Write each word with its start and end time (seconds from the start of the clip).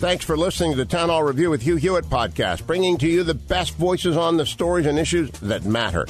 Thanks 0.00 0.24
for 0.24 0.34
listening 0.34 0.70
to 0.70 0.78
the 0.78 0.86
Town 0.86 1.10
Hall 1.10 1.22
Review 1.22 1.50
with 1.50 1.60
Hugh 1.60 1.76
Hewitt 1.76 2.06
podcast, 2.06 2.66
bringing 2.66 2.96
to 2.96 3.06
you 3.06 3.22
the 3.22 3.34
best 3.34 3.74
voices 3.74 4.16
on 4.16 4.38
the 4.38 4.46
stories 4.46 4.86
and 4.86 4.98
issues 4.98 5.28
that 5.40 5.66
matter. 5.66 6.06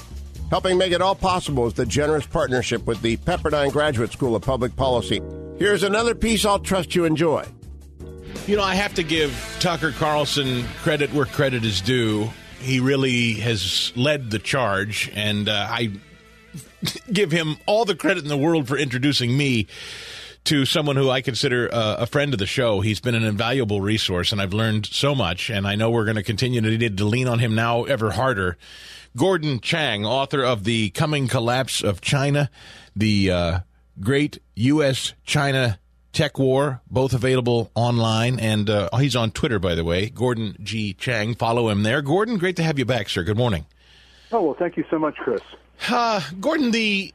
Helping 0.48 0.78
make 0.78 0.92
it 0.92 1.02
all 1.02 1.16
possible 1.16 1.66
is 1.66 1.74
the 1.74 1.84
generous 1.84 2.24
partnership 2.24 2.86
with 2.86 3.02
the 3.02 3.16
Pepperdine 3.16 3.72
Graduate 3.72 4.12
School 4.12 4.36
of 4.36 4.42
Public 4.42 4.76
Policy. 4.76 5.20
Here's 5.58 5.82
another 5.82 6.14
piece 6.14 6.44
I'll 6.44 6.60
trust 6.60 6.94
you 6.94 7.04
enjoy. 7.04 7.44
You 8.46 8.58
know, 8.58 8.62
I 8.62 8.76
have 8.76 8.94
to 8.94 9.02
give 9.02 9.32
Tucker 9.58 9.90
Carlson 9.90 10.62
credit 10.82 11.12
where 11.12 11.26
credit 11.26 11.64
is 11.64 11.80
due. 11.80 12.30
He 12.60 12.78
really 12.78 13.32
has 13.40 13.92
led 13.96 14.30
the 14.30 14.38
charge, 14.38 15.10
and 15.16 15.48
uh, 15.48 15.66
I 15.68 15.90
give 17.12 17.32
him 17.32 17.56
all 17.66 17.84
the 17.84 17.96
credit 17.96 18.22
in 18.22 18.28
the 18.28 18.38
world 18.38 18.68
for 18.68 18.78
introducing 18.78 19.36
me 19.36 19.66
to 20.44 20.64
someone 20.64 20.96
who 20.96 21.10
I 21.10 21.20
consider 21.20 21.68
uh, 21.72 21.96
a 21.98 22.06
friend 22.06 22.32
of 22.32 22.38
the 22.38 22.46
show. 22.46 22.80
He's 22.80 23.00
been 23.00 23.14
an 23.14 23.24
invaluable 23.24 23.80
resource, 23.80 24.32
and 24.32 24.40
I've 24.40 24.54
learned 24.54 24.86
so 24.86 25.14
much. 25.14 25.50
And 25.50 25.66
I 25.66 25.74
know 25.74 25.90
we're 25.90 26.04
going 26.04 26.16
to 26.16 26.22
continue 26.22 26.60
to 26.60 26.78
need 26.78 26.96
to 26.98 27.04
lean 27.04 27.28
on 27.28 27.38
him 27.38 27.54
now 27.54 27.84
ever 27.84 28.12
harder. 28.12 28.56
Gordon 29.16 29.60
Chang, 29.60 30.06
author 30.06 30.42
of 30.42 30.64
The 30.64 30.90
Coming 30.90 31.28
Collapse 31.28 31.82
of 31.82 32.00
China, 32.00 32.50
the 32.94 33.30
uh, 33.30 33.58
Great 34.00 34.38
U.S. 34.54 35.14
China 35.24 35.78
Tech 36.12 36.38
War, 36.38 36.80
both 36.90 37.12
available 37.12 37.70
online. 37.74 38.38
And 38.38 38.70
uh, 38.70 38.88
he's 38.98 39.16
on 39.16 39.30
Twitter, 39.32 39.58
by 39.58 39.74
the 39.74 39.84
way, 39.84 40.10
Gordon 40.10 40.56
G. 40.62 40.94
Chang. 40.94 41.34
Follow 41.34 41.68
him 41.68 41.82
there. 41.82 42.02
Gordon, 42.02 42.38
great 42.38 42.56
to 42.56 42.62
have 42.62 42.78
you 42.78 42.84
back, 42.84 43.08
sir. 43.08 43.22
Good 43.22 43.36
morning. 43.36 43.66
Oh, 44.32 44.42
well, 44.42 44.56
thank 44.58 44.76
you 44.76 44.84
so 44.90 44.98
much, 44.98 45.16
Chris. 45.16 45.42
Uh, 45.88 46.20
Gordon, 46.40 46.70
the 46.70 47.12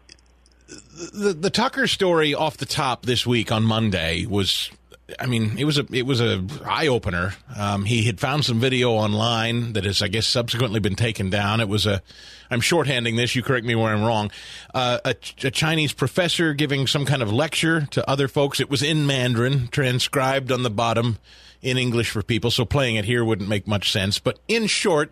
the 0.68 1.34
the 1.34 1.50
Tucker 1.50 1.88
story 1.88 2.34
off 2.34 2.58
the 2.58 2.66
top 2.66 3.06
this 3.06 3.26
week 3.26 3.52
on 3.52 3.64
Monday 3.64 4.26
was 4.26 4.72
I 5.20 5.28
mean, 5.28 5.58
it 5.60 5.66
was 5.66 5.78
a 5.78 5.86
it 5.92 6.06
was 6.06 6.20
a 6.20 6.44
eye 6.66 6.88
opener. 6.88 7.36
Um, 7.56 7.86
he 7.86 8.04
had 8.04 8.20
found 8.20 8.44
some 8.44 8.60
video 8.60 8.92
online 8.92 9.74
that 9.74 9.84
has, 9.84 10.02
I 10.02 10.08
guess, 10.08 10.26
subsequently 10.26 10.80
been 10.80 10.96
taken 10.96 11.30
down. 11.30 11.60
It 11.60 11.70
was 11.70 11.86
a, 11.86 12.02
I'm 12.50 12.60
shorthanding 12.60 13.16
this. 13.16 13.36
You 13.36 13.44
correct 13.44 13.68
me 13.68 13.76
where 13.76 13.94
I'm 13.94 14.04
wrong. 14.04 14.32
Uh, 14.74 14.98
a, 15.06 15.16
a, 15.44 15.52
Chinese 15.52 15.94
professor 15.94 16.54
giving 16.56 16.88
some 16.88 17.06
kind 17.06 17.22
of 17.22 17.32
lecture 17.32 17.86
to 17.92 18.10
other 18.10 18.28
folks. 18.28 18.60
It 18.60 18.70
was 18.70 18.82
in 18.82 19.06
Mandarin, 19.06 19.68
transcribed 19.68 20.52
on 20.52 20.64
the 20.64 20.72
bottom 20.72 21.20
in 21.62 21.78
English 21.78 22.10
for 22.10 22.24
people. 22.24 22.50
So 22.50 22.66
playing 22.66 22.96
it 22.96 23.06
here 23.06 23.24
wouldn't 23.24 23.50
make 23.50 23.68
much 23.68 23.92
sense. 23.92 24.18
But 24.18 24.40
in 24.48 24.66
short, 24.66 25.12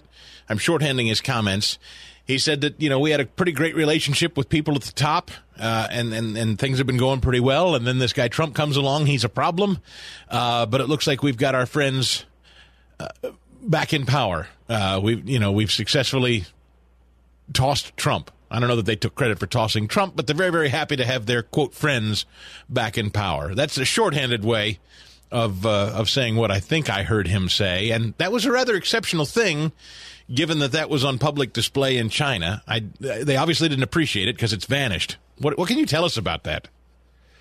I'm 0.49 0.57
shorthanding 0.57 1.07
his 1.07 1.21
comments. 1.21 1.77
He 2.25 2.37
said 2.37 2.61
that 2.61 2.81
you 2.81 2.89
know 2.89 2.99
we 2.99 3.11
had 3.11 3.19
a 3.19 3.25
pretty 3.25 3.51
great 3.51 3.75
relationship 3.75 4.37
with 4.37 4.47
people 4.47 4.75
at 4.75 4.83
the 4.83 4.93
top, 4.93 5.29
uh, 5.59 5.87
and, 5.91 6.13
and 6.13 6.37
and 6.37 6.57
things 6.57 6.77
have 6.77 6.87
been 6.87 6.97
going 6.97 7.19
pretty 7.19 7.41
well. 7.41 7.75
And 7.75 7.85
then 7.85 7.99
this 7.99 8.13
guy 8.13 8.29
Trump 8.29 8.55
comes 8.55 8.77
along, 8.77 9.07
he's 9.07 9.25
a 9.25 9.29
problem. 9.29 9.79
Uh, 10.29 10.65
but 10.65 10.79
it 10.79 10.87
looks 10.87 11.05
like 11.05 11.21
we've 11.21 11.37
got 11.37 11.53
our 11.53 11.65
friends 11.65 12.25
uh, 12.99 13.09
back 13.61 13.93
in 13.93 14.05
power. 14.05 14.47
Uh, 14.69 15.01
we've 15.03 15.27
you 15.27 15.37
know 15.37 15.51
we've 15.51 15.71
successfully 15.71 16.45
tossed 17.51 17.95
Trump. 17.97 18.31
I 18.49 18.59
don't 18.59 18.69
know 18.69 18.75
that 18.77 18.85
they 18.85 18.95
took 18.95 19.15
credit 19.15 19.39
for 19.39 19.47
tossing 19.47 19.89
Trump, 19.89 20.15
but 20.15 20.25
they're 20.25 20.35
very 20.35 20.51
very 20.51 20.69
happy 20.69 20.95
to 20.95 21.05
have 21.05 21.25
their 21.25 21.43
quote 21.43 21.73
friends 21.73 22.25
back 22.69 22.97
in 22.97 23.09
power. 23.09 23.53
That's 23.53 23.77
a 23.77 23.85
shorthanded 23.85 24.45
way 24.45 24.79
of 25.29 25.65
uh, 25.65 25.91
of 25.93 26.09
saying 26.09 26.37
what 26.37 26.51
I 26.51 26.61
think 26.61 26.89
I 26.89 27.03
heard 27.03 27.27
him 27.27 27.49
say, 27.49 27.89
and 27.89 28.13
that 28.17 28.31
was 28.31 28.45
a 28.45 28.51
rather 28.51 28.75
exceptional 28.75 29.25
thing 29.25 29.73
given 30.31 30.59
that 30.59 30.71
that 30.71 30.89
was 30.89 31.03
on 31.03 31.17
public 31.17 31.53
display 31.53 31.97
in 31.97 32.09
China. 32.09 32.61
I, 32.67 32.83
they 32.99 33.37
obviously 33.37 33.69
didn't 33.69 33.83
appreciate 33.83 34.27
it 34.27 34.35
because 34.35 34.53
it's 34.53 34.65
vanished. 34.65 35.17
What, 35.39 35.57
what 35.57 35.67
can 35.67 35.77
you 35.77 35.85
tell 35.85 36.05
us 36.05 36.17
about 36.17 36.43
that? 36.43 36.67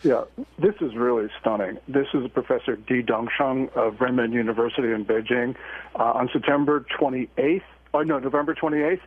Yeah, 0.02 0.24
this 0.58 0.74
is 0.80 0.96
really 0.96 1.28
stunning. 1.40 1.78
This 1.86 2.08
is 2.12 2.28
Professor 2.32 2.74
Di 2.74 3.04
Dongsheng 3.04 3.72
of 3.76 3.94
Renmin 3.96 4.32
University 4.32 4.90
in 4.90 5.04
Beijing. 5.04 5.54
Uh, 5.94 6.02
on 6.02 6.28
September 6.32 6.84
28th, 6.98 7.62
or 7.92 8.04
no, 8.04 8.18
November 8.18 8.54
28th, 8.54 9.00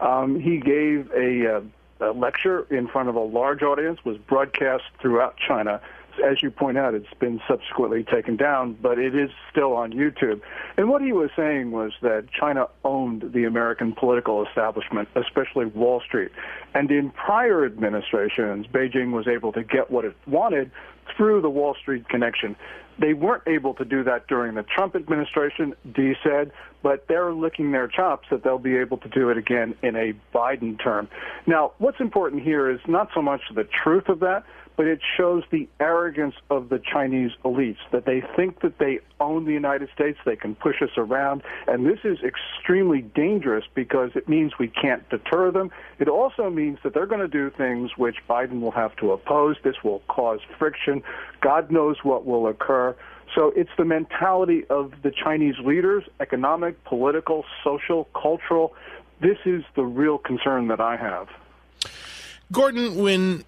um, 0.00 0.38
he 0.38 0.58
gave 0.58 1.10
a, 1.12 1.56
uh, 1.56 2.10
a 2.10 2.12
lecture 2.12 2.66
in 2.74 2.86
front 2.86 3.08
of 3.08 3.14
a 3.14 3.20
large 3.20 3.62
audience, 3.62 4.04
was 4.04 4.18
broadcast 4.18 4.84
throughout 5.00 5.36
China 5.38 5.80
as 6.24 6.42
you 6.42 6.50
point 6.50 6.78
out, 6.78 6.94
it's 6.94 7.12
been 7.18 7.40
subsequently 7.48 8.04
taken 8.04 8.36
down, 8.36 8.74
but 8.80 8.98
it 8.98 9.14
is 9.14 9.30
still 9.50 9.74
on 9.74 9.92
YouTube. 9.92 10.40
And 10.76 10.88
what 10.88 11.02
he 11.02 11.12
was 11.12 11.30
saying 11.36 11.70
was 11.70 11.92
that 12.02 12.26
China 12.32 12.68
owned 12.84 13.32
the 13.32 13.44
American 13.44 13.92
political 13.92 14.44
establishment, 14.46 15.08
especially 15.14 15.66
Wall 15.66 16.00
Street. 16.00 16.30
And 16.74 16.90
in 16.90 17.10
prior 17.10 17.64
administrations, 17.64 18.66
Beijing 18.66 19.12
was 19.12 19.26
able 19.28 19.52
to 19.52 19.62
get 19.62 19.90
what 19.90 20.04
it 20.04 20.16
wanted 20.26 20.70
through 21.16 21.42
the 21.42 21.50
Wall 21.50 21.74
Street 21.74 22.08
connection. 22.08 22.56
They 22.98 23.14
weren't 23.14 23.44
able 23.46 23.74
to 23.74 23.84
do 23.84 24.04
that 24.04 24.26
during 24.28 24.54
the 24.54 24.62
Trump 24.62 24.94
administration, 24.94 25.74
Di 25.92 26.14
said, 26.22 26.52
but 26.82 27.06
they're 27.08 27.32
licking 27.32 27.72
their 27.72 27.88
chops 27.88 28.28
that 28.30 28.42
they'll 28.44 28.58
be 28.58 28.76
able 28.76 28.98
to 28.98 29.08
do 29.08 29.30
it 29.30 29.38
again 29.38 29.74
in 29.82 29.96
a 29.96 30.12
Biden 30.34 30.82
term. 30.82 31.08
Now, 31.46 31.72
what's 31.78 32.00
important 32.00 32.42
here 32.42 32.70
is 32.70 32.80
not 32.86 33.08
so 33.14 33.22
much 33.22 33.40
the 33.54 33.64
truth 33.64 34.08
of 34.08 34.20
that, 34.20 34.44
but 34.82 34.88
it 34.88 35.00
shows 35.16 35.44
the 35.52 35.68
arrogance 35.78 36.34
of 36.50 36.68
the 36.68 36.80
Chinese 36.80 37.30
elites 37.44 37.76
that 37.92 38.04
they 38.04 38.20
think 38.34 38.62
that 38.62 38.80
they 38.80 38.98
own 39.20 39.44
the 39.44 39.52
United 39.52 39.88
States, 39.94 40.18
they 40.24 40.34
can 40.34 40.56
push 40.56 40.82
us 40.82 40.90
around, 40.96 41.44
and 41.68 41.86
this 41.86 42.00
is 42.02 42.18
extremely 42.24 43.02
dangerous 43.02 43.64
because 43.76 44.10
it 44.16 44.28
means 44.28 44.58
we 44.58 44.66
can't 44.66 45.08
deter 45.08 45.52
them. 45.52 45.70
It 46.00 46.08
also 46.08 46.50
means 46.50 46.80
that 46.82 46.94
they're 46.94 47.06
going 47.06 47.20
to 47.20 47.28
do 47.28 47.48
things 47.48 47.92
which 47.96 48.16
Biden 48.28 48.60
will 48.60 48.72
have 48.72 48.96
to 48.96 49.12
oppose. 49.12 49.54
This 49.62 49.76
will 49.84 50.00
cause 50.08 50.40
friction. 50.58 51.04
God 51.40 51.70
knows 51.70 51.98
what 52.02 52.26
will 52.26 52.48
occur. 52.48 52.96
So 53.36 53.52
it's 53.54 53.70
the 53.78 53.84
mentality 53.84 54.64
of 54.68 54.94
the 55.04 55.12
Chinese 55.12 55.60
leaders, 55.64 56.02
economic, 56.18 56.82
political, 56.82 57.44
social, 57.62 58.08
cultural. 58.20 58.74
This 59.20 59.38
is 59.44 59.62
the 59.76 59.84
real 59.84 60.18
concern 60.18 60.66
that 60.66 60.80
I 60.80 60.96
have. 60.96 61.28
Gordon, 62.50 62.96
when 62.96 63.44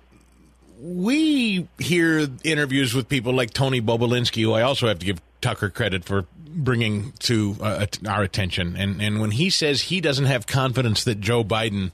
we 0.85 1.67
hear 1.79 2.29
interviews 2.45 2.95
with 2.95 3.09
people 3.09 3.33
like 3.33 3.55
Tony 3.55 3.81
Bobulinski, 3.81 4.43
who 4.43 4.53
I 4.53 4.61
also 4.61 4.87
have 4.87 4.99
to 4.99 5.07
give 5.07 5.19
Tucker 5.41 5.71
credit 5.71 6.05
for 6.05 6.27
bringing 6.47 7.13
to 7.21 7.57
uh, 7.63 7.87
our 8.07 8.23
attention. 8.23 8.77
And, 8.77 9.01
and 9.01 9.19
when 9.19 9.31
he 9.31 9.49
says 9.49 9.81
he 9.81 10.03
doesn't 10.03 10.27
have 10.27 10.47
confidence 10.47 11.03
that 11.05 11.23
Joe 11.23 11.43
Biden 11.43 11.93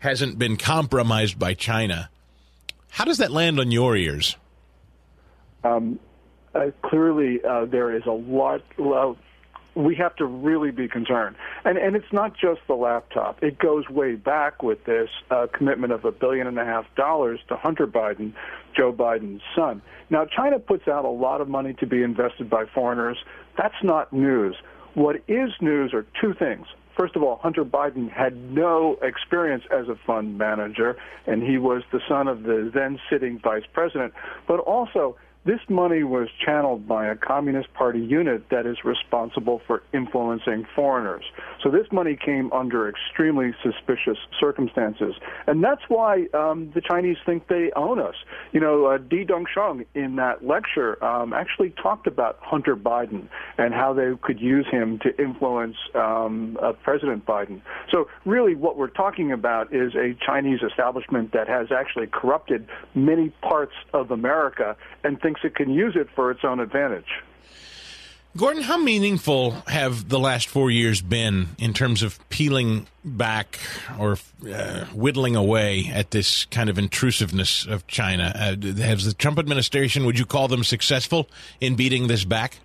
hasn't 0.00 0.40
been 0.40 0.56
compromised 0.56 1.38
by 1.38 1.54
China, 1.54 2.10
how 2.90 3.04
does 3.04 3.18
that 3.18 3.30
land 3.30 3.60
on 3.60 3.70
your 3.70 3.96
ears? 3.96 4.36
Um, 5.62 6.00
uh, 6.52 6.72
clearly, 6.82 7.44
uh, 7.44 7.66
there 7.66 7.94
is 7.94 8.06
a 8.06 8.12
lot, 8.12 8.62
well, 8.76 9.16
we 9.76 9.94
have 9.94 10.16
to 10.16 10.24
really 10.24 10.70
be 10.70 10.88
concerned. 10.88 11.36
And 11.64 11.76
and 11.76 11.94
it's 11.94 12.12
not 12.12 12.34
just 12.36 12.60
the 12.66 12.74
laptop. 12.74 13.42
It 13.42 13.58
goes 13.58 13.88
way 13.88 14.14
back 14.14 14.62
with 14.62 14.84
this 14.84 15.10
uh, 15.30 15.46
commitment 15.52 15.92
of 15.92 16.04
a 16.04 16.10
billion 16.10 16.46
and 16.46 16.58
a 16.58 16.64
half 16.64 16.86
dollars 16.96 17.38
to 17.48 17.56
Hunter 17.56 17.86
Biden, 17.86 18.32
Joe 18.74 18.92
Biden's 18.92 19.42
son. 19.54 19.82
Now 20.08 20.24
China 20.24 20.58
puts 20.58 20.88
out 20.88 21.04
a 21.04 21.10
lot 21.10 21.40
of 21.40 21.48
money 21.48 21.74
to 21.74 21.86
be 21.86 22.02
invested 22.02 22.48
by 22.48 22.64
foreigners. 22.74 23.18
That's 23.56 23.82
not 23.82 24.12
news. 24.12 24.56
What 24.94 25.16
is 25.28 25.50
news 25.60 25.92
are 25.92 26.06
two 26.20 26.32
things. 26.32 26.66
First 26.96 27.14
of 27.14 27.22
all, 27.22 27.36
Hunter 27.36 27.64
Biden 27.64 28.10
had 28.10 28.34
no 28.34 28.96
experience 29.02 29.64
as 29.70 29.86
a 29.88 29.96
fund 30.06 30.38
manager, 30.38 30.96
and 31.26 31.42
he 31.42 31.58
was 31.58 31.82
the 31.92 32.00
son 32.08 32.26
of 32.26 32.44
the 32.44 32.70
then 32.72 32.98
sitting 33.10 33.38
vice 33.38 33.64
president. 33.74 34.14
But 34.48 34.60
also, 34.60 35.16
this 35.46 35.60
money 35.68 36.02
was 36.02 36.28
channeled 36.44 36.88
by 36.88 37.06
a 37.06 37.14
Communist 37.14 37.72
Party 37.72 38.00
unit 38.00 38.50
that 38.50 38.66
is 38.66 38.78
responsible 38.84 39.62
for 39.64 39.82
influencing 39.94 40.66
foreigners. 40.74 41.24
So 41.62 41.70
this 41.70 41.86
money 41.92 42.16
came 42.16 42.52
under 42.52 42.88
extremely 42.88 43.54
suspicious 43.62 44.18
circumstances. 44.40 45.14
And 45.46 45.62
that's 45.62 45.82
why 45.88 46.26
um, 46.34 46.72
the 46.74 46.80
Chinese 46.80 47.16
think 47.24 47.46
they 47.46 47.70
own 47.76 48.00
us. 48.00 48.16
You 48.52 48.58
know, 48.58 48.86
uh, 48.86 48.98
Di 48.98 49.24
Dongsheng 49.24 49.86
in 49.94 50.16
that 50.16 50.44
lecture 50.44 51.02
um, 51.04 51.32
actually 51.32 51.70
talked 51.80 52.08
about 52.08 52.38
Hunter 52.40 52.76
Biden 52.76 53.28
and 53.56 53.72
how 53.72 53.92
they 53.92 54.10
could 54.20 54.40
use 54.40 54.66
him 54.68 54.98
to 55.00 55.16
influence 55.22 55.76
um, 55.94 56.58
uh, 56.60 56.72
President 56.72 57.24
Biden. 57.24 57.60
So 57.92 58.08
really 58.24 58.56
what 58.56 58.76
we're 58.76 58.88
talking 58.88 59.30
about 59.30 59.72
is 59.72 59.94
a 59.94 60.16
Chinese 60.24 60.60
establishment 60.68 61.32
that 61.32 61.48
has 61.48 61.68
actually 61.70 62.08
corrupted 62.08 62.66
many 62.94 63.28
parts 63.42 63.74
of 63.94 64.10
America 64.10 64.76
and 65.04 65.20
thinks 65.20 65.35
thinks 65.36 65.44
it 65.44 65.56
can 65.56 65.72
use 65.72 65.96
it 65.96 66.08
for 66.14 66.30
its 66.30 66.40
own 66.44 66.60
advantage. 66.60 67.06
Gordon, 68.36 68.62
how 68.62 68.76
meaningful 68.76 69.52
have 69.66 70.10
the 70.10 70.18
last 70.18 70.48
four 70.48 70.70
years 70.70 71.00
been 71.00 71.48
in 71.58 71.72
terms 71.72 72.02
of 72.02 72.18
peeling 72.28 72.86
back 73.02 73.58
or 73.98 74.18
uh, 74.52 74.84
whittling 74.86 75.36
away 75.36 75.90
at 75.92 76.10
this 76.10 76.44
kind 76.46 76.68
of 76.68 76.78
intrusiveness 76.78 77.64
of 77.64 77.86
China? 77.86 78.32
Uh, 78.34 78.56
has 78.82 79.06
the 79.06 79.14
Trump 79.14 79.38
administration, 79.38 80.04
would 80.04 80.18
you 80.18 80.26
call 80.26 80.48
them 80.48 80.64
successful 80.64 81.30
in 81.62 81.76
beating 81.76 82.08
this 82.08 82.26
back? 82.26 82.58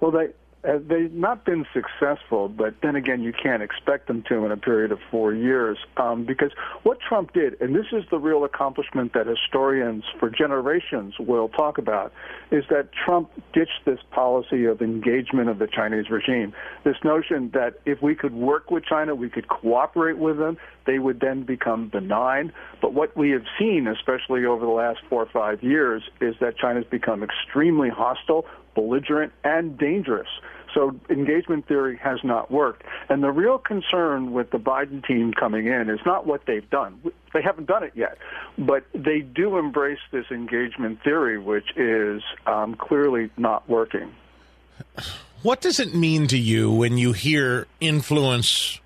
Well, 0.00 0.10
they 0.10 0.28
uh, 0.66 0.78
they've 0.86 1.12
not 1.12 1.44
been 1.44 1.64
successful, 1.72 2.48
but 2.48 2.74
then 2.82 2.96
again, 2.96 3.22
you 3.22 3.32
can't 3.32 3.62
expect 3.62 4.08
them 4.08 4.22
to 4.28 4.44
in 4.44 4.52
a 4.52 4.56
period 4.56 4.90
of 4.90 4.98
four 5.10 5.32
years. 5.32 5.78
Um, 5.96 6.24
because 6.24 6.50
what 6.82 6.98
Trump 7.00 7.32
did, 7.32 7.60
and 7.60 7.74
this 7.74 7.86
is 7.92 8.04
the 8.10 8.18
real 8.18 8.44
accomplishment 8.44 9.12
that 9.12 9.26
historians 9.26 10.04
for 10.18 10.28
generations 10.28 11.14
will 11.18 11.48
talk 11.48 11.78
about, 11.78 12.12
is 12.50 12.64
that 12.70 12.90
Trump 12.92 13.30
ditched 13.52 13.84
this 13.84 14.00
policy 14.10 14.64
of 14.64 14.82
engagement 14.82 15.48
of 15.48 15.58
the 15.58 15.66
Chinese 15.66 16.10
regime. 16.10 16.52
This 16.84 16.96
notion 17.04 17.50
that 17.54 17.80
if 17.84 18.02
we 18.02 18.14
could 18.14 18.34
work 18.34 18.70
with 18.70 18.84
China, 18.84 19.14
we 19.14 19.28
could 19.28 19.48
cooperate 19.48 20.18
with 20.18 20.38
them, 20.38 20.56
they 20.86 20.98
would 20.98 21.20
then 21.20 21.42
become 21.42 21.88
benign. 21.88 22.52
But 22.80 22.92
what 22.94 23.16
we 23.16 23.30
have 23.30 23.44
seen, 23.58 23.86
especially 23.86 24.44
over 24.44 24.64
the 24.64 24.72
last 24.72 25.00
four 25.08 25.22
or 25.22 25.30
five 25.32 25.62
years, 25.62 26.02
is 26.20 26.34
that 26.40 26.56
China's 26.56 26.86
become 26.90 27.22
extremely 27.22 27.88
hostile, 27.88 28.46
belligerent, 28.74 29.32
and 29.44 29.78
dangerous. 29.78 30.28
So 30.76 30.94
engagement 31.08 31.66
theory 31.66 31.96
has 32.02 32.18
not 32.22 32.50
worked. 32.50 32.82
And 33.08 33.22
the 33.22 33.30
real 33.32 33.56
concern 33.56 34.32
with 34.32 34.50
the 34.50 34.58
Biden 34.58 35.04
team 35.04 35.32
coming 35.32 35.66
in 35.66 35.88
is 35.88 36.00
not 36.04 36.26
what 36.26 36.42
they've 36.46 36.68
done. 36.68 37.00
They 37.32 37.40
haven't 37.40 37.66
done 37.66 37.82
it 37.82 37.92
yet. 37.94 38.18
But 38.58 38.84
they 38.94 39.20
do 39.20 39.56
embrace 39.56 40.00
this 40.10 40.26
engagement 40.30 41.02
theory, 41.02 41.38
which 41.38 41.74
is 41.76 42.22
um, 42.46 42.74
clearly 42.74 43.30
not 43.38 43.66
working. 43.70 44.14
What 45.42 45.62
does 45.62 45.80
it 45.80 45.94
mean 45.94 46.26
to 46.26 46.38
you 46.38 46.70
when 46.70 46.98
you 46.98 47.14
hear 47.14 47.66
influence 47.80 48.78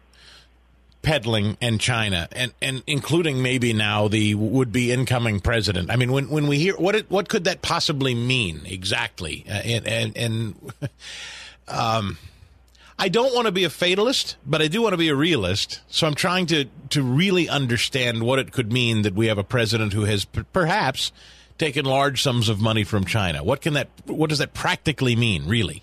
peddling 1.02 1.56
and 1.60 1.80
China, 1.80 2.28
and, 2.32 2.52
and 2.60 2.82
including 2.86 3.42
maybe 3.42 3.72
now 3.72 4.06
the 4.06 4.34
would 4.34 4.70
be 4.70 4.92
incoming 4.92 5.40
president. 5.40 5.90
I 5.90 5.96
mean, 5.96 6.12
when 6.12 6.28
when 6.28 6.46
we 6.46 6.58
hear 6.58 6.76
what 6.76 6.94
it, 6.94 7.10
what 7.10 7.30
could 7.30 7.44
that 7.44 7.62
possibly 7.62 8.14
mean 8.14 8.60
exactly? 8.66 9.46
Uh, 9.48 9.52
and 9.52 9.86
and, 9.86 10.16
and 10.16 10.72
um, 11.70 12.18
I 12.98 13.08
don't 13.08 13.34
want 13.34 13.46
to 13.46 13.52
be 13.52 13.64
a 13.64 13.70
fatalist, 13.70 14.36
but 14.44 14.60
I 14.60 14.68
do 14.68 14.82
want 14.82 14.92
to 14.92 14.98
be 14.98 15.08
a 15.08 15.14
realist. 15.14 15.80
So 15.88 16.06
I'm 16.06 16.14
trying 16.14 16.46
to 16.46 16.66
to 16.90 17.02
really 17.02 17.48
understand 17.48 18.22
what 18.22 18.38
it 18.38 18.52
could 18.52 18.72
mean 18.72 19.02
that 19.02 19.14
we 19.14 19.28
have 19.28 19.38
a 19.38 19.44
president 19.44 19.92
who 19.92 20.04
has 20.04 20.24
p- 20.24 20.42
perhaps 20.52 21.12
taken 21.56 21.84
large 21.84 22.22
sums 22.22 22.48
of 22.48 22.60
money 22.60 22.84
from 22.84 23.04
China. 23.04 23.42
What 23.42 23.60
can 23.60 23.74
that 23.74 23.88
what 24.06 24.28
does 24.28 24.38
that 24.38 24.52
practically 24.52 25.16
mean, 25.16 25.46
really? 25.46 25.82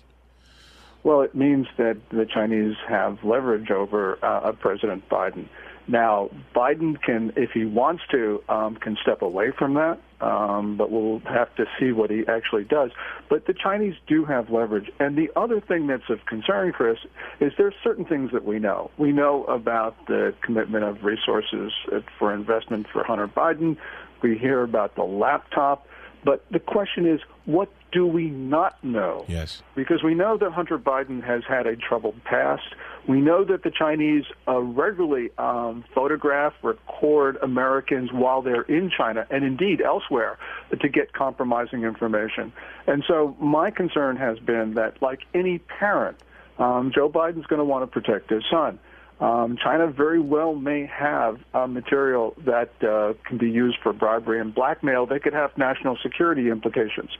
Well, 1.02 1.22
it 1.22 1.34
means 1.34 1.66
that 1.76 1.96
the 2.10 2.26
Chinese 2.26 2.76
have 2.88 3.24
leverage 3.24 3.70
over 3.70 4.18
uh, 4.22 4.52
President 4.52 5.08
Biden. 5.08 5.48
Now, 5.86 6.28
Biden 6.54 7.00
can, 7.00 7.32
if 7.34 7.52
he 7.52 7.64
wants 7.64 8.02
to, 8.10 8.42
um, 8.48 8.76
can 8.76 8.96
step 9.00 9.22
away 9.22 9.52
from 9.52 9.74
that, 9.74 9.98
um, 10.20 10.76
but 10.76 10.90
we'll 10.90 11.20
have 11.20 11.54
to 11.56 11.64
see 11.78 11.92
what 11.92 12.10
he 12.10 12.24
actually 12.28 12.64
does. 12.64 12.90
But 13.28 13.46
the 13.46 13.54
Chinese 13.54 13.94
do 14.06 14.24
have 14.24 14.50
leverage. 14.50 14.90
And 14.98 15.16
the 15.16 15.30
other 15.36 15.60
thing 15.60 15.86
that's 15.86 16.08
of 16.10 16.26
concern, 16.26 16.72
Chris, 16.72 16.98
is 17.40 17.52
there 17.56 17.68
are 17.68 17.74
certain 17.84 18.04
things 18.04 18.32
that 18.32 18.44
we 18.44 18.58
know. 18.58 18.90
We 18.98 19.12
know 19.12 19.44
about 19.44 20.06
the 20.06 20.34
commitment 20.42 20.84
of 20.84 21.04
resources 21.04 21.72
for 22.18 22.34
investment 22.34 22.86
for 22.92 23.04
Hunter 23.04 23.28
Biden. 23.28 23.76
We 24.22 24.36
hear 24.36 24.62
about 24.62 24.96
the 24.96 25.04
laptop. 25.04 25.86
But 26.24 26.44
the 26.50 26.58
question 26.58 27.06
is, 27.06 27.20
what 27.44 27.70
do 27.92 28.06
we 28.06 28.28
not 28.28 28.82
know? 28.84 29.24
Yes. 29.28 29.62
Because 29.74 30.02
we 30.02 30.14
know 30.14 30.36
that 30.36 30.52
Hunter 30.52 30.78
Biden 30.78 31.22
has 31.22 31.42
had 31.48 31.66
a 31.66 31.76
troubled 31.76 32.22
past. 32.24 32.74
We 33.06 33.20
know 33.20 33.44
that 33.44 33.62
the 33.62 33.70
Chinese 33.70 34.24
uh, 34.46 34.58
regularly 34.60 35.30
um, 35.38 35.84
photograph, 35.94 36.52
record 36.62 37.38
Americans 37.40 38.12
while 38.12 38.42
they're 38.42 38.62
in 38.62 38.90
China 38.90 39.26
and 39.30 39.44
indeed 39.44 39.80
elsewhere 39.80 40.38
to 40.78 40.88
get 40.88 41.12
compromising 41.12 41.84
information. 41.84 42.52
And 42.86 43.04
so 43.06 43.36
my 43.40 43.70
concern 43.70 44.16
has 44.16 44.38
been 44.38 44.74
that, 44.74 45.00
like 45.00 45.20
any 45.32 45.58
parent, 45.58 46.18
um, 46.58 46.92
Joe 46.94 47.08
Biden's 47.08 47.46
going 47.46 47.60
to 47.60 47.64
want 47.64 47.82
to 47.84 47.86
protect 47.86 48.30
his 48.30 48.42
son. 48.50 48.78
Um, 49.20 49.56
China 49.56 49.88
very 49.88 50.20
well 50.20 50.54
may 50.54 50.86
have 50.86 51.40
uh, 51.52 51.66
material 51.66 52.34
that 52.46 52.70
uh, 52.82 53.14
can 53.24 53.36
be 53.36 53.50
used 53.50 53.78
for 53.82 53.92
bribery 53.92 54.40
and 54.40 54.54
blackmail. 54.54 55.06
They 55.06 55.18
could 55.18 55.32
have 55.32 55.56
national 55.58 55.96
security 56.02 56.50
implications. 56.50 57.10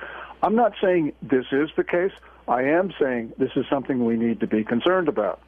I'm 0.43 0.55
not 0.55 0.75
saying 0.81 1.13
this 1.23 1.47
is 1.51 1.71
the 1.77 1.83
case. 1.83 2.13
I 2.47 2.63
am 2.63 2.93
saying 3.01 3.33
this 3.37 3.51
is 3.57 3.67
something 3.69 4.05
we 4.05 4.17
need 4.17 4.41
to 4.41 4.47
be 4.47 4.63
concerned 4.63 5.09
about. 5.09 5.41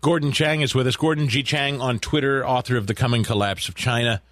Gordon 0.00 0.32
Chang 0.32 0.60
is 0.60 0.74
with 0.74 0.86
us. 0.86 0.96
Gordon 0.96 1.28
G. 1.28 1.42
Chang 1.42 1.80
on 1.80 1.98
Twitter, 1.98 2.46
author 2.46 2.76
of 2.76 2.86
The 2.86 2.94
Coming 2.94 3.24
Collapse 3.24 3.68
of 3.68 3.74
China. 3.74 4.22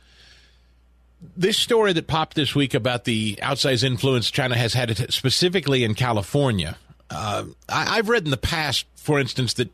This 1.37 1.58
story 1.58 1.93
that 1.93 2.06
popped 2.06 2.35
this 2.35 2.55
week 2.55 2.75
about 2.75 3.05
the 3.05 3.37
outsized 3.43 3.85
influence 3.85 4.31
China 4.31 4.56
has 4.56 4.75
had 4.75 5.12
specifically 5.12 5.85
in 5.85 5.94
California. 5.94 6.79
Uh, 7.11 7.44
I, 7.69 7.99
I've 7.99 8.08
read 8.08 8.25
in 8.25 8.31
the 8.31 8.37
past, 8.37 8.87
for 8.94 9.20
instance, 9.20 9.55
that 9.55 9.70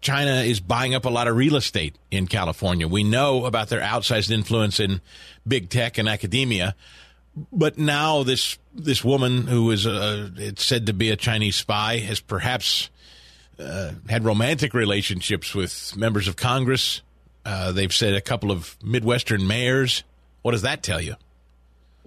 China 0.00 0.42
is 0.42 0.60
buying 0.60 0.94
up 0.94 1.04
a 1.04 1.10
lot 1.10 1.28
of 1.28 1.36
real 1.36 1.56
estate 1.56 1.96
in 2.10 2.26
California. 2.26 2.86
We 2.86 3.04
know 3.04 3.44
about 3.44 3.68
their 3.68 3.80
outsized 3.80 4.30
influence 4.30 4.80
in 4.80 5.00
big 5.46 5.70
tech 5.70 5.98
and 5.98 6.08
academia, 6.08 6.74
but 7.52 7.78
now 7.78 8.22
this 8.22 8.58
this 8.74 9.04
woman 9.04 9.46
who 9.46 9.70
is 9.70 9.86
uh, 9.86 10.30
it's 10.36 10.64
said 10.64 10.86
to 10.86 10.92
be 10.92 11.10
a 11.10 11.16
Chinese 11.16 11.56
spy 11.56 11.98
has 11.98 12.20
perhaps 12.20 12.90
uh, 13.58 13.92
had 14.08 14.24
romantic 14.24 14.74
relationships 14.74 15.54
with 15.54 15.96
members 15.96 16.28
of 16.28 16.36
Congress. 16.36 17.02
Uh, 17.44 17.72
they've 17.72 17.94
said 17.94 18.14
a 18.14 18.20
couple 18.20 18.50
of 18.50 18.76
Midwestern 18.82 19.46
mayors. 19.46 20.02
What 20.42 20.52
does 20.52 20.62
that 20.62 20.82
tell 20.82 21.00
you? 21.00 21.16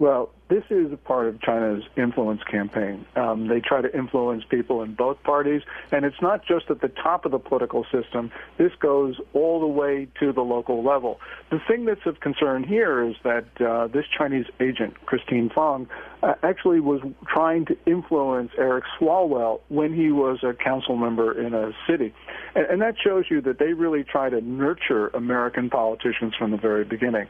Well, 0.00 0.30
this 0.48 0.64
is 0.70 0.90
a 0.92 0.96
part 0.96 1.28
of 1.28 1.42
China's 1.42 1.84
influence 1.94 2.42
campaign. 2.50 3.04
Um, 3.16 3.48
they 3.48 3.60
try 3.60 3.82
to 3.82 3.94
influence 3.94 4.42
people 4.48 4.82
in 4.82 4.94
both 4.94 5.22
parties, 5.22 5.60
and 5.92 6.06
it's 6.06 6.20
not 6.22 6.44
just 6.44 6.70
at 6.70 6.80
the 6.80 6.88
top 6.88 7.26
of 7.26 7.32
the 7.32 7.38
political 7.38 7.84
system. 7.92 8.32
This 8.56 8.72
goes 8.80 9.20
all 9.34 9.60
the 9.60 9.66
way 9.66 10.08
to 10.18 10.32
the 10.32 10.40
local 10.40 10.82
level. 10.82 11.20
The 11.50 11.60
thing 11.68 11.84
that's 11.84 12.04
of 12.06 12.18
concern 12.20 12.64
here 12.64 13.06
is 13.06 13.14
that 13.24 13.44
uh, 13.60 13.88
this 13.88 14.06
Chinese 14.16 14.46
agent, 14.58 14.94
Christine 15.04 15.50
Fang, 15.54 15.86
uh, 16.22 16.32
actually 16.42 16.80
was 16.80 17.02
trying 17.28 17.66
to 17.66 17.76
influence 17.86 18.52
Eric 18.56 18.84
Swalwell 18.98 19.60
when 19.68 19.94
he 19.94 20.10
was 20.10 20.42
a 20.42 20.54
council 20.54 20.96
member 20.96 21.38
in 21.38 21.52
a 21.52 21.72
city. 21.86 22.14
And, 22.54 22.64
and 22.66 22.82
that 22.82 22.94
shows 22.98 23.26
you 23.28 23.42
that 23.42 23.58
they 23.58 23.74
really 23.74 24.02
try 24.02 24.30
to 24.30 24.40
nurture 24.40 25.08
American 25.08 25.68
politicians 25.68 26.34
from 26.38 26.52
the 26.52 26.56
very 26.56 26.84
beginning. 26.84 27.28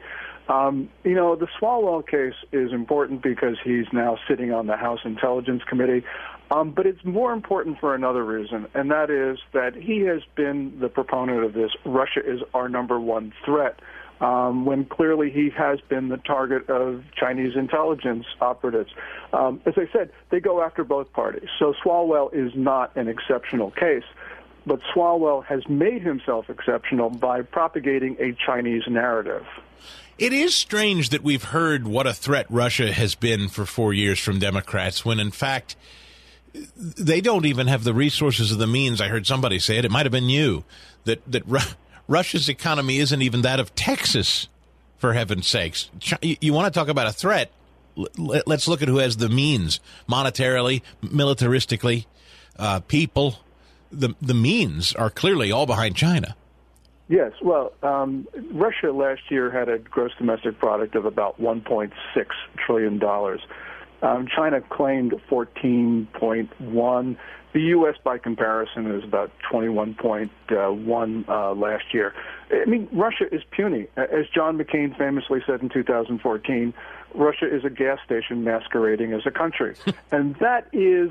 Um, 0.51 0.91
you 1.05 1.15
know, 1.15 1.37
the 1.37 1.47
Swalwell 1.61 2.05
case 2.05 2.35
is 2.51 2.73
important 2.73 3.23
because 3.23 3.57
he's 3.63 3.87
now 3.93 4.19
sitting 4.29 4.53
on 4.53 4.67
the 4.67 4.77
House 4.77 4.99
Intelligence 5.05 5.63
Committee. 5.69 6.05
Um, 6.51 6.73
but 6.73 6.87
it's 6.87 7.05
more 7.05 7.33
important 7.33 7.79
for 7.79 7.95
another 7.95 8.25
reason, 8.25 8.67
and 8.75 8.91
that 8.91 9.09
is 9.09 9.39
that 9.53 9.77
he 9.77 10.01
has 10.01 10.23
been 10.35 10.81
the 10.81 10.89
proponent 10.89 11.45
of 11.45 11.53
this 11.53 11.71
Russia 11.87 12.21
is 12.27 12.41
our 12.53 12.69
number 12.69 12.99
one 12.99 13.33
threat, 13.45 13.79
um, 14.21 14.65
when 14.65 14.85
clearly 14.85 15.31
he 15.31 15.51
has 15.57 15.81
been 15.89 16.09
the 16.09 16.17
target 16.17 16.69
of 16.69 17.05
Chinese 17.15 17.55
intelligence 17.55 18.27
operatives. 18.41 18.91
Um, 19.33 19.61
as 19.65 19.75
I 19.77 19.89
said, 19.93 20.11
they 20.31 20.41
go 20.41 20.61
after 20.61 20.83
both 20.83 21.13
parties. 21.13 21.49
So 21.61 21.73
Swalwell 21.85 22.35
is 22.35 22.51
not 22.57 22.97
an 22.97 23.07
exceptional 23.07 23.71
case. 23.71 24.03
But 24.67 24.81
Swalwell 24.95 25.45
has 25.47 25.69
made 25.69 26.03
himself 26.03 26.51
exceptional 26.51 27.11
by 27.11 27.43
propagating 27.43 28.17
a 28.21 28.33
Chinese 28.33 28.83
narrative. 28.89 29.47
It 30.19 30.35
is 30.35 30.55
strange 30.55 31.09
that 31.11 31.23
we've 31.23 31.45
heard 31.45 31.89
what 31.89 32.07
a 32.07 32.13
threat 32.13 32.47
Russia 32.51 32.93
has 32.93 33.15
been 33.15 33.49
for 33.49 33.65
four 33.65 33.95
years 33.95 34.19
from 34.19 34.39
Democrats 34.39 35.03
when, 35.03 35.19
in 35.19 35.31
fact, 35.31 35.77
they 36.53 37.21
don't 37.21 37.47
even 37.47 37.69
have 37.69 37.85
the 37.85 37.95
resources 37.95 38.53
or 38.53 38.57
the 38.57 38.67
means. 38.67 39.01
I 39.01 39.09
heard 39.09 39.27
somebody 39.27 39.59
say 39.59 39.79
it. 39.79 39.85
It 39.85 39.91
might 39.91 40.05
have 40.05 40.13
been 40.13 40.29
you 40.29 40.65
that 41.05 41.23
that 41.31 41.47
Ru- 41.47 41.61
Russia's 42.09 42.49
economy 42.49 42.99
isn't 42.99 43.23
even 43.23 43.43
that 43.43 43.61
of 43.61 43.75
Texas. 43.75 44.49
For 44.99 45.15
heaven's 45.15 45.49
sakes, 45.49 45.89
you, 46.21 46.37
you 46.43 46.53
want 46.53 46.67
to 46.67 46.79
talk 46.79 46.89
about 46.89 47.07
a 47.07 47.13
threat? 47.13 47.51
Let's 48.19 48.69
look 48.69 48.83
at 48.83 48.89
who 48.89 48.99
has 48.99 49.17
the 49.17 49.31
means 49.31 49.81
monetarily, 50.07 50.83
militaristically, 51.03 52.05
uh, 52.59 52.81
people. 52.81 53.39
The 53.93 54.15
the 54.21 54.35
means 54.35 54.95
are 54.95 55.11
clearly 55.11 55.51
all 55.51 55.67
behind 55.67 55.97
China. 55.97 56.37
Yes, 57.09 57.33
well, 57.43 57.73
um, 57.83 58.29
Russia 58.53 58.93
last 58.93 59.23
year 59.31 59.51
had 59.51 59.69
a 59.69 59.79
gross 59.79 60.13
domestic 60.17 60.61
product 60.61 60.95
of 60.95 61.07
about 61.07 61.41
1.6 61.41 61.91
trillion 62.57 62.99
dollars. 63.01 63.41
Um, 64.03 64.29
China 64.35 64.61
claimed 64.61 65.13
14.1. 65.29 67.17
The 67.53 67.61
U.S., 67.61 67.97
by 68.05 68.17
comparison, 68.19 68.91
is 68.93 69.03
about 69.03 69.33
21.1 69.53 71.29
uh, 71.29 71.53
last 71.53 71.93
year. 71.93 72.15
I 72.51 72.65
mean, 72.65 72.89
Russia 72.93 73.25
is 73.33 73.43
puny. 73.51 73.89
As 73.97 74.27
John 74.33 74.57
McCain 74.57 74.97
famously 74.97 75.43
said 75.47 75.61
in 75.61 75.69
2014, 75.69 76.73
Russia 77.15 77.55
is 77.55 77.65
a 77.65 77.71
gas 77.71 77.99
station 78.05 78.45
masquerading 78.45 79.13
as 79.13 79.23
a 79.27 79.31
country. 79.33 79.75
and 80.13 80.37
that 80.37 80.69
is 80.73 81.11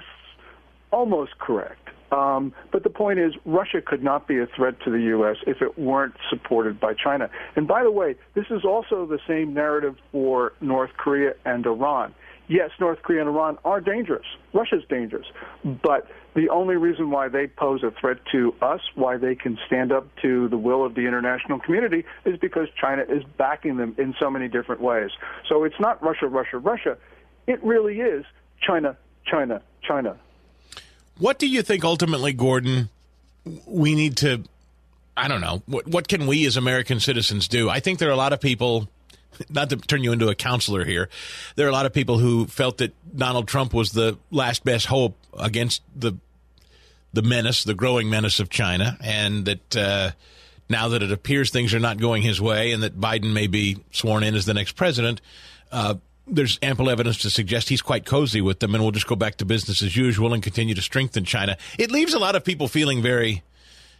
almost 0.91 1.37
correct. 1.39 1.88
Um, 2.11 2.53
but 2.71 2.83
the 2.83 2.89
point 2.89 3.19
is, 3.19 3.33
Russia 3.45 3.81
could 3.81 4.03
not 4.03 4.27
be 4.27 4.39
a 4.39 4.47
threat 4.55 4.75
to 4.85 4.91
the 4.91 5.01
U.S. 5.01 5.37
if 5.45 5.61
it 5.61 5.77
weren't 5.77 6.15
supported 6.29 6.79
by 6.79 6.93
China. 6.93 7.29
And 7.55 7.67
by 7.67 7.83
the 7.83 7.91
way, 7.91 8.15
this 8.33 8.45
is 8.49 8.65
also 8.65 9.05
the 9.05 9.19
same 9.27 9.53
narrative 9.53 9.95
for 10.11 10.53
North 10.61 10.91
Korea 10.97 11.33
and 11.45 11.65
Iran. 11.65 12.13
Yes, 12.47 12.71
North 12.79 13.03
Korea 13.03 13.21
and 13.21 13.29
Iran 13.29 13.59
are 13.63 13.79
dangerous. 13.79 14.25
Russia's 14.53 14.83
dangerous. 14.89 15.27
But 15.63 16.07
the 16.33 16.49
only 16.49 16.77
reason 16.77 17.11
why 17.11 17.27
they 17.27 17.45
pose 17.45 17.83
a 17.83 17.91
threat 17.91 18.17
to 18.31 18.55
us, 18.59 18.81
why 18.95 19.17
they 19.17 19.35
can 19.35 19.59
stand 19.67 19.91
up 19.91 20.07
to 20.23 20.47
the 20.49 20.57
will 20.57 20.83
of 20.83 20.95
the 20.95 21.01
international 21.01 21.59
community, 21.59 22.05
is 22.25 22.39
because 22.39 22.67
China 22.79 23.03
is 23.03 23.23
backing 23.37 23.77
them 23.77 23.93
in 23.99 24.15
so 24.19 24.31
many 24.31 24.47
different 24.47 24.81
ways. 24.81 25.11
So 25.47 25.63
it's 25.63 25.79
not 25.79 26.01
Russia, 26.01 26.25
Russia, 26.25 26.57
Russia. 26.57 26.97
It 27.45 27.63
really 27.63 27.99
is 27.99 28.25
China, 28.65 28.97
China, 29.25 29.61
China. 29.87 30.17
What 31.19 31.37
do 31.37 31.47
you 31.47 31.61
think 31.61 31.83
ultimately, 31.83 32.33
Gordon, 32.33 32.89
we 33.65 33.93
need 33.93 34.17
to, 34.17 34.43
I 35.15 35.27
don't 35.27 35.41
know, 35.41 35.61
what, 35.65 35.87
what 35.87 36.07
can 36.07 36.27
we 36.27 36.45
as 36.45 36.57
American 36.57 36.99
citizens 36.99 37.47
do? 37.47 37.69
I 37.69 37.81
think 37.81 37.99
there 37.99 38.09
are 38.09 38.13
a 38.13 38.17
lot 38.17 38.33
of 38.33 38.39
people, 38.39 38.87
not 39.49 39.69
to 39.69 39.75
turn 39.75 40.03
you 40.03 40.13
into 40.13 40.29
a 40.29 40.35
counselor 40.35 40.85
here, 40.85 41.09
there 41.55 41.65
are 41.65 41.69
a 41.69 41.73
lot 41.73 41.85
of 41.85 41.93
people 41.93 42.19
who 42.19 42.47
felt 42.47 42.77
that 42.77 42.93
Donald 43.15 43.47
Trump 43.47 43.73
was 43.73 43.91
the 43.91 44.17
last 44.31 44.63
best 44.63 44.87
hope 44.87 45.15
against 45.37 45.81
the 45.95 46.13
the 47.11 47.21
menace, 47.23 47.63
the 47.63 47.73
growing 47.73 48.07
menace 48.07 48.39
of 48.39 48.51
China, 48.51 48.95
and 49.01 49.45
that 49.45 49.75
uh, 49.75 50.11
now 50.69 50.89
that 50.89 51.01
it 51.01 51.11
appears 51.11 51.49
things 51.49 51.73
are 51.73 51.79
not 51.79 51.97
going 51.97 52.21
his 52.21 52.39
way 52.39 52.71
and 52.71 52.83
that 52.83 52.99
Biden 52.99 53.33
may 53.33 53.47
be 53.47 53.79
sworn 53.91 54.23
in 54.23 54.35
as 54.35 54.45
the 54.45 54.53
next 54.53 54.73
president, 54.73 55.19
uh, 55.71 55.95
there's 56.31 56.59
ample 56.61 56.89
evidence 56.89 57.17
to 57.19 57.29
suggest 57.29 57.69
he's 57.69 57.81
quite 57.81 58.05
cozy 58.05 58.41
with 58.41 58.59
them, 58.59 58.75
and 58.75 58.83
we'll 58.83 58.91
just 58.91 59.07
go 59.07 59.15
back 59.15 59.35
to 59.37 59.45
business 59.45 59.81
as 59.81 59.95
usual 59.95 60.33
and 60.33 60.41
continue 60.41 60.75
to 60.75 60.81
strengthen 60.81 61.25
China. 61.25 61.57
It 61.77 61.91
leaves 61.91 62.13
a 62.13 62.19
lot 62.19 62.35
of 62.35 62.43
people 62.43 62.67
feeling 62.67 63.01
very 63.01 63.43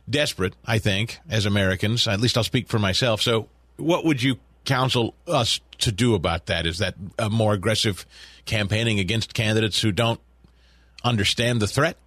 desperate, 0.10 0.56
I 0.66 0.80
think, 0.80 1.20
as 1.30 1.46
Americans. 1.46 2.08
At 2.08 2.20
least 2.20 2.38
I'll 2.38 2.44
speak 2.44 2.68
for 2.68 2.80
myself. 2.80 3.22
So, 3.22 3.48
what 3.78 4.06
would 4.06 4.22
you 4.22 4.38
counsel 4.66 5.16
us 5.28 5.60
to 5.80 5.92
do 5.92 6.16
about 6.16 6.48
that? 6.48 6.66
Is 6.66 6.80
that 6.80 6.96
a 7.18 7.30
more 7.30 7.54
aggressive 7.54 8.06
campaigning 8.46 9.00
against 9.00 9.34
candidates 9.34 9.82
who 9.82 9.92
don't 9.92 10.20
understand 11.04 11.62
the 11.62 11.68
threat? 11.68 11.98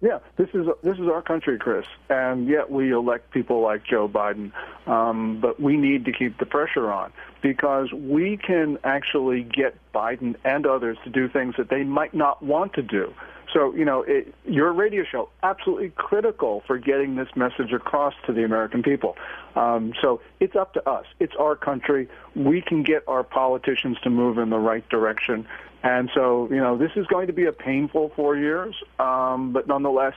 Yeah, 0.00 0.20
this 0.36 0.48
is 0.54 0.66
this 0.84 0.96
is 0.96 1.08
our 1.08 1.22
country, 1.22 1.58
Chris, 1.58 1.86
and 2.08 2.48
yet 2.48 2.70
we 2.70 2.92
elect 2.92 3.32
people 3.32 3.60
like 3.62 3.84
Joe 3.84 4.08
Biden. 4.08 4.52
Um, 4.86 5.40
but 5.40 5.60
we 5.60 5.76
need 5.76 6.04
to 6.04 6.12
keep 6.12 6.38
the 6.38 6.46
pressure 6.46 6.90
on 6.92 7.12
because 7.42 7.92
we 7.92 8.36
can 8.36 8.78
actually 8.84 9.42
get 9.42 9.76
Biden 9.92 10.36
and 10.44 10.66
others 10.66 10.98
to 11.02 11.10
do 11.10 11.28
things 11.28 11.56
that 11.58 11.68
they 11.68 11.82
might 11.82 12.14
not 12.14 12.42
want 12.42 12.74
to 12.74 12.82
do. 12.82 13.12
So, 13.52 13.74
you 13.74 13.84
know, 13.84 14.02
it, 14.02 14.34
your 14.44 14.72
radio 14.72 15.04
show, 15.04 15.30
absolutely 15.42 15.90
critical 15.90 16.62
for 16.66 16.78
getting 16.78 17.16
this 17.16 17.28
message 17.34 17.72
across 17.72 18.14
to 18.26 18.32
the 18.32 18.44
American 18.44 18.82
people. 18.82 19.16
Um, 19.56 19.94
so 20.02 20.20
it's 20.38 20.54
up 20.54 20.74
to 20.74 20.88
us. 20.88 21.06
It's 21.18 21.34
our 21.38 21.56
country. 21.56 22.08
We 22.36 22.60
can 22.60 22.82
get 22.82 23.04
our 23.08 23.24
politicians 23.24 23.98
to 24.02 24.10
move 24.10 24.38
in 24.38 24.50
the 24.50 24.58
right 24.58 24.86
direction. 24.90 25.46
And 25.82 26.10
so, 26.14 26.48
you 26.50 26.56
know, 26.56 26.76
this 26.76 26.90
is 26.96 27.06
going 27.06 27.28
to 27.28 27.32
be 27.32 27.46
a 27.46 27.52
painful 27.52 28.12
four 28.16 28.36
years, 28.36 28.74
um, 28.98 29.52
but 29.52 29.68
nonetheless, 29.68 30.14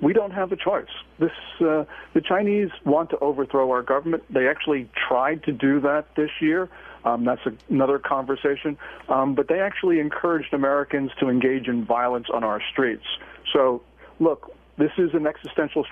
we 0.00 0.12
don't 0.12 0.32
have 0.32 0.50
a 0.50 0.56
choice. 0.56 0.88
This, 1.18 1.30
uh, 1.60 1.84
the 2.14 2.20
Chinese 2.20 2.70
want 2.84 3.10
to 3.10 3.18
overthrow 3.18 3.70
our 3.70 3.82
government. 3.82 4.24
They 4.28 4.48
actually 4.48 4.90
tried 5.08 5.44
to 5.44 5.52
do 5.52 5.80
that 5.80 6.06
this 6.16 6.30
year. 6.40 6.68
Um, 7.04 7.24
that's 7.24 7.46
a, 7.46 7.52
another 7.72 7.98
conversation. 7.98 8.76
Um, 9.08 9.34
but 9.34 9.48
they 9.48 9.60
actually 9.60 10.00
encouraged 10.00 10.52
Americans 10.52 11.12
to 11.20 11.28
engage 11.28 11.68
in 11.68 11.84
violence 11.84 12.26
on 12.32 12.42
our 12.42 12.60
streets. 12.72 13.04
So, 13.52 13.82
look, 14.18 14.52
this 14.78 14.90
is 14.98 15.14
an 15.14 15.26
existential 15.26 15.86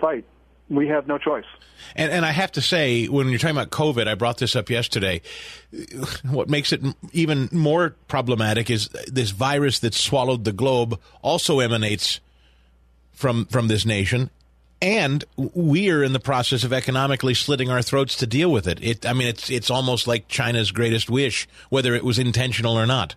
fight 0.00 0.24
we 0.68 0.88
have 0.88 1.06
no 1.06 1.18
choice. 1.18 1.44
And, 1.94 2.12
and 2.12 2.26
I 2.26 2.32
have 2.32 2.52
to 2.52 2.60
say, 2.60 3.06
when 3.06 3.28
you're 3.28 3.38
talking 3.38 3.56
about 3.56 3.70
COVID, 3.70 4.08
I 4.08 4.14
brought 4.14 4.38
this 4.38 4.56
up 4.56 4.68
yesterday. 4.68 5.22
What 6.24 6.48
makes 6.48 6.72
it 6.72 6.82
even 7.12 7.48
more 7.52 7.94
problematic 8.08 8.70
is 8.70 8.88
this 9.06 9.30
virus 9.30 9.78
that 9.80 9.94
swallowed 9.94 10.44
the 10.44 10.52
globe 10.52 11.00
also 11.22 11.60
emanates 11.60 12.20
from 13.12 13.46
from 13.46 13.66
this 13.68 13.84
nation, 13.84 14.30
and 14.80 15.24
we 15.36 15.90
are 15.90 16.04
in 16.04 16.12
the 16.12 16.20
process 16.20 16.62
of 16.62 16.72
economically 16.72 17.34
slitting 17.34 17.68
our 17.68 17.82
throats 17.82 18.16
to 18.16 18.26
deal 18.26 18.52
with 18.52 18.68
it. 18.68 18.78
It, 18.80 19.06
I 19.06 19.12
mean, 19.12 19.26
it's 19.26 19.50
it's 19.50 19.70
almost 19.70 20.06
like 20.06 20.28
China's 20.28 20.70
greatest 20.70 21.10
wish, 21.10 21.48
whether 21.68 21.94
it 21.94 22.04
was 22.04 22.18
intentional 22.18 22.78
or 22.78 22.86
not. 22.86 23.16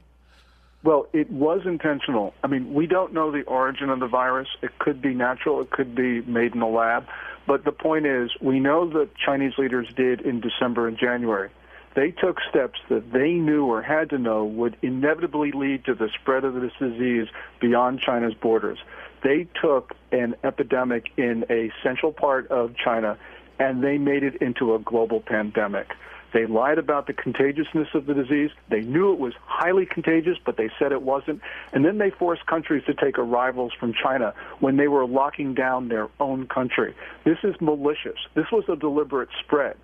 Well, 0.84 1.06
it 1.14 1.30
was 1.30 1.62
intentional. 1.66 2.34
I 2.44 2.48
mean, 2.48 2.74
we 2.74 2.88
don't 2.88 3.14
know 3.14 3.32
the 3.32 3.44
origin 3.44 3.92
of 3.92 4.00
the 4.00 4.08
virus. 4.08 4.48
It 4.64 4.80
could 4.80 5.00
be 5.02 5.14
natural. 5.14 5.62
It 5.62 5.70
could 5.70 5.94
be 5.94 6.22
made 6.22 6.56
in 6.56 6.62
a 6.62 6.70
lab. 6.70 7.06
But 7.48 7.66
the 7.66 7.72
point 7.72 8.06
is, 8.06 8.32
we 8.40 8.60
know 8.60 8.90
that 8.90 9.16
Chinese 9.16 9.58
leaders 9.58 9.88
did 9.96 10.22
in 10.22 10.42
December 10.42 10.88
and 10.88 10.98
January. 10.98 11.50
They 11.94 12.12
took 12.12 12.40
steps 12.50 12.80
that 12.90 13.12
they 13.12 13.34
knew 13.34 13.66
or 13.66 13.82
had 13.82 14.12
to 14.12 14.18
know 14.18 14.46
would 14.46 14.78
inevitably 14.82 15.52
lead 15.52 15.86
to 15.86 15.94
the 15.94 16.10
spread 16.22 16.46
of 16.46 16.54
this 16.54 16.72
disease 16.80 17.28
beyond 17.60 18.00
China's 18.00 18.34
borders. 18.34 18.80
They 19.24 19.48
took 19.62 19.94
an 20.12 20.36
epidemic 20.44 21.12
in 21.18 21.46
a 21.50 21.72
central 21.84 22.14
part 22.14 22.48
of 22.48 22.76
China 22.78 23.18
and 23.60 23.84
they 23.84 23.98
made 23.98 24.24
it 24.24 24.36
into 24.42 24.74
a 24.74 24.80
global 24.80 25.20
pandemic. 25.20 25.94
They 26.34 26.46
lied 26.46 26.78
about 26.78 27.08
the 27.08 27.14
contagiousness 27.14 27.90
of 27.94 28.06
the 28.06 28.14
disease. 28.14 28.52
They 28.70 28.82
knew 28.82 29.12
it 29.12 29.20
was 29.20 29.34
highly 29.46 29.86
contagious, 29.86 30.38
but 30.46 30.58
they 30.58 30.70
said 30.80 30.92
it 30.92 31.02
wasn't. 31.02 31.42
And 31.74 31.84
then 31.84 31.98
they 31.98 32.10
forced 32.10 32.46
countries 32.46 32.84
to 32.86 32.94
take 32.94 33.18
arrivals 33.18 33.74
from 33.80 33.94
China 33.94 34.34
when 34.60 34.78
they 34.78 34.88
were 34.88 35.06
locking 35.06 35.54
down 35.54 35.90
their 35.90 36.08
own 36.20 36.48
country. 36.48 36.96
This 37.26 37.38
is 37.44 37.56
malicious. 37.60 38.18
This 38.34 38.46
was 38.52 38.64
a 38.70 38.76
deliberate 38.76 39.30
spread. 39.44 39.76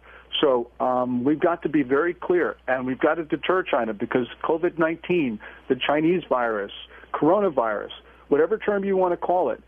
So 0.41 0.69
um, 0.79 1.23
we've 1.23 1.39
got 1.39 1.63
to 1.63 1.69
be 1.69 1.83
very 1.83 2.13
clear, 2.13 2.57
and 2.67 2.85
we've 2.85 2.99
got 2.99 3.15
to 3.15 3.25
deter 3.25 3.63
China 3.63 3.93
because 3.93 4.27
COVID-19, 4.43 5.39
the 5.67 5.75
Chinese 5.75 6.23
virus, 6.29 6.71
coronavirus, 7.13 7.91
whatever 8.27 8.57
term 8.57 8.83
you 8.83 8.95
want 8.95 9.13
to 9.13 9.17
call 9.17 9.49
it, 9.49 9.61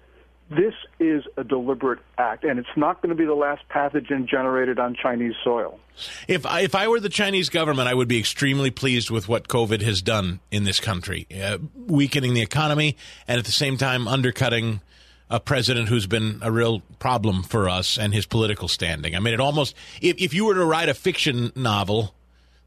this 0.50 0.74
is 1.00 1.24
a 1.38 1.44
deliberate 1.44 2.00
act, 2.18 2.44
and 2.44 2.58
it's 2.58 2.76
not 2.76 3.02
going 3.02 3.10
to 3.10 3.16
be 3.16 3.26
the 3.26 3.36
last 3.36 3.62
pathogen 3.70 4.28
generated 4.28 4.80
on 4.80 4.96
Chinese 4.96 5.36
soil. 5.44 5.80
If 6.28 6.46
I, 6.46 6.62
if 6.62 6.74
I 6.74 6.88
were 6.88 7.00
the 7.00 7.10
Chinese 7.10 7.50
government, 7.50 7.88
I 7.88 7.94
would 7.94 8.08
be 8.08 8.18
extremely 8.18 8.72
pleased 8.72 9.12
with 9.12 9.30
what 9.30 9.48
COVID 9.48 9.82
has 9.82 10.02
done 10.02 10.40
in 10.50 10.64
this 10.64 10.80
country, 10.80 11.28
uh, 11.40 11.60
weakening 11.86 12.34
the 12.34 12.42
economy 12.42 12.98
and 13.28 13.38
at 13.38 13.46
the 13.46 13.52
same 13.52 13.78
time 13.78 14.08
undercutting 14.08 14.82
a 15.30 15.40
president 15.40 15.90
who's 15.90 16.08
been 16.08 16.40
a 16.42 16.52
real 16.52 16.82
problem 16.98 17.44
for 17.44 17.70
us 17.70 18.00
and 18.00 18.14
his 18.14 18.26
political 18.26 18.68
standing. 18.68 19.16
I 19.16 19.20
mean, 19.20 19.36
it 19.36 19.40
almost 19.40 19.76
if, 20.02 20.18
if 20.18 20.34
you 20.34 20.46
were 20.46 20.56
to 20.56 20.66
write 20.66 20.90
a 20.90 20.96
fiction 20.96 21.52
novel, 21.56 22.16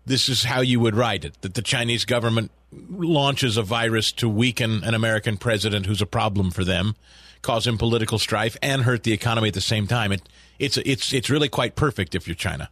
this 0.07 0.29
is 0.29 0.45
how 0.45 0.61
you 0.61 0.79
would 0.79 0.95
write 0.95 1.25
it: 1.25 1.41
that 1.41 1.55
the 1.55 1.63
Chinese 1.63 2.05
government 2.05 2.53
launches 2.91 3.57
a 3.57 3.63
virus 3.63 4.13
to 4.13 4.29
weaken 4.29 4.85
an 4.85 4.95
American 4.95 5.37
president 5.37 5.87
who's 5.87 6.01
a 6.01 6.07
problem 6.07 6.53
for 6.53 6.65
them 6.65 6.95
cause 7.43 7.67
him 7.67 7.77
political 7.77 8.19
strife 8.19 8.57
and 8.63 8.83
hurt 8.83 9.03
the 9.03 9.13
economy 9.13 9.49
at 9.49 9.55
the 9.55 9.61
same 9.61 9.87
time. 9.87 10.13
It, 10.13 10.23
it's 10.59 10.77
it's 10.79 11.13
it's 11.13 11.29
really 11.29 11.49
quite 11.49 11.77
perfect 11.77 12.15
if 12.15 12.27
you're 12.27 12.35
China. 12.35 12.71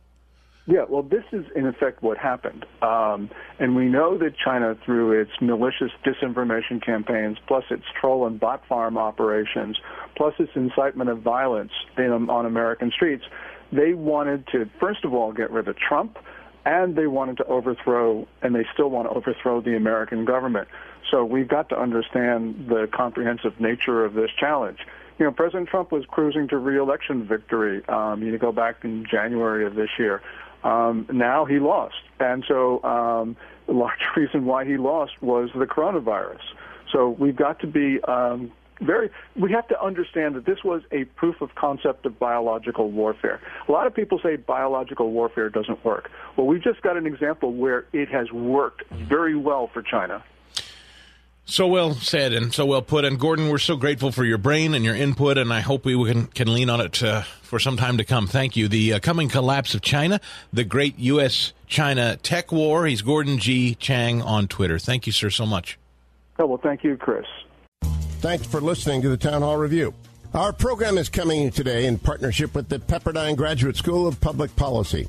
Yeah, 0.66 0.84
well, 0.88 1.02
this 1.02 1.24
is 1.32 1.44
in 1.56 1.66
effect 1.66 2.02
what 2.02 2.16
happened, 2.16 2.64
um, 2.80 3.28
and 3.58 3.74
we 3.74 3.86
know 3.86 4.16
that 4.18 4.34
China, 4.36 4.76
through 4.84 5.20
its 5.20 5.32
malicious 5.40 5.90
disinformation 6.04 6.84
campaigns, 6.84 7.38
plus 7.48 7.64
its 7.70 7.82
troll 8.00 8.26
and 8.26 8.38
bot 8.38 8.64
farm 8.68 8.96
operations, 8.96 9.78
plus 10.16 10.34
its 10.38 10.52
incitement 10.54 11.10
of 11.10 11.22
violence 11.22 11.72
in, 11.98 12.12
on 12.30 12.46
American 12.46 12.92
streets, 12.92 13.24
they 13.72 13.94
wanted 13.94 14.46
to 14.48 14.70
first 14.78 15.04
of 15.04 15.12
all 15.12 15.32
get 15.32 15.50
rid 15.50 15.66
of 15.66 15.76
Trump, 15.76 16.18
and 16.64 16.94
they 16.94 17.06
wanted 17.06 17.38
to 17.38 17.44
overthrow, 17.46 18.28
and 18.42 18.54
they 18.54 18.66
still 18.72 18.90
want 18.90 19.08
to 19.08 19.16
overthrow 19.16 19.60
the 19.60 19.74
American 19.74 20.24
government. 20.24 20.68
So 21.10 21.24
we've 21.24 21.48
got 21.48 21.68
to 21.70 21.80
understand 21.80 22.66
the 22.68 22.88
comprehensive 22.92 23.58
nature 23.60 24.04
of 24.04 24.14
this 24.14 24.30
challenge. 24.38 24.78
You 25.18 25.26
know, 25.26 25.32
President 25.32 25.68
Trump 25.68 25.92
was 25.92 26.04
cruising 26.06 26.48
to 26.48 26.58
reelection 26.58 27.26
victory. 27.26 27.86
Um, 27.88 28.22
you 28.22 28.36
go 28.38 28.52
back 28.52 28.84
in 28.84 29.04
January 29.10 29.66
of 29.66 29.74
this 29.74 29.90
year. 29.98 30.22
Um, 30.62 31.06
now 31.12 31.44
he 31.44 31.58
lost, 31.58 31.96
and 32.18 32.44
so 32.46 32.82
um, 32.84 33.36
the 33.66 33.72
large 33.72 34.00
reason 34.16 34.44
why 34.44 34.64
he 34.64 34.76
lost 34.76 35.20
was 35.22 35.50
the 35.54 35.66
coronavirus. 35.66 36.40
So 36.92 37.10
we've 37.10 37.36
got 37.36 37.60
to 37.60 37.66
be 37.66 38.00
um, 38.04 38.52
very. 38.80 39.10
We 39.36 39.52
have 39.52 39.68
to 39.68 39.82
understand 39.82 40.34
that 40.36 40.44
this 40.44 40.62
was 40.64 40.82
a 40.90 41.04
proof 41.04 41.40
of 41.40 41.54
concept 41.54 42.04
of 42.06 42.18
biological 42.18 42.90
warfare. 42.90 43.40
A 43.68 43.72
lot 43.72 43.86
of 43.86 43.94
people 43.94 44.20
say 44.22 44.36
biological 44.36 45.12
warfare 45.12 45.48
doesn't 45.48 45.84
work. 45.84 46.10
Well, 46.36 46.46
we've 46.46 46.62
just 46.62 46.82
got 46.82 46.96
an 46.96 47.06
example 47.06 47.52
where 47.52 47.86
it 47.92 48.08
has 48.10 48.30
worked 48.32 48.84
very 48.90 49.36
well 49.36 49.70
for 49.72 49.82
China. 49.82 50.22
So 51.50 51.66
well 51.66 51.94
said 51.94 52.32
and 52.32 52.54
so 52.54 52.64
well 52.64 52.80
put. 52.80 53.04
And 53.04 53.18
Gordon, 53.18 53.48
we're 53.48 53.58
so 53.58 53.74
grateful 53.76 54.12
for 54.12 54.24
your 54.24 54.38
brain 54.38 54.72
and 54.72 54.84
your 54.84 54.94
input, 54.94 55.36
and 55.36 55.52
I 55.52 55.58
hope 55.58 55.84
we 55.84 55.96
can, 56.04 56.26
can 56.26 56.54
lean 56.54 56.70
on 56.70 56.80
it 56.80 57.02
uh, 57.02 57.22
for 57.42 57.58
some 57.58 57.76
time 57.76 57.98
to 57.98 58.04
come. 58.04 58.28
Thank 58.28 58.56
you. 58.56 58.68
The 58.68 58.94
uh, 58.94 58.98
coming 59.00 59.28
collapse 59.28 59.74
of 59.74 59.82
China, 59.82 60.20
the 60.52 60.62
great 60.62 60.96
U.S. 61.00 61.52
China 61.66 62.16
tech 62.18 62.52
war. 62.52 62.86
He's 62.86 63.02
Gordon 63.02 63.38
G. 63.38 63.74
Chang 63.74 64.22
on 64.22 64.46
Twitter. 64.46 64.78
Thank 64.78 65.08
you, 65.08 65.12
sir, 65.12 65.28
so 65.28 65.44
much. 65.44 65.76
Oh, 66.38 66.46
well, 66.46 66.60
thank 66.62 66.84
you, 66.84 66.96
Chris. 66.96 67.26
Thanks 68.20 68.46
for 68.46 68.60
listening 68.60 69.02
to 69.02 69.08
the 69.08 69.16
Town 69.16 69.42
Hall 69.42 69.56
Review. 69.56 69.92
Our 70.32 70.52
program 70.52 70.98
is 70.98 71.08
coming 71.08 71.50
today 71.50 71.86
in 71.86 71.98
partnership 71.98 72.54
with 72.54 72.68
the 72.68 72.78
Pepperdine 72.78 73.36
Graduate 73.36 73.76
School 73.76 74.06
of 74.06 74.20
Public 74.20 74.54
Policy. 74.54 75.08